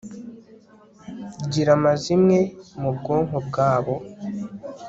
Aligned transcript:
Gira 1.51 1.71
amazimwe 1.77 2.37
mu 2.81 2.89
bwonko 2.97 3.37
bwabo 3.47 3.95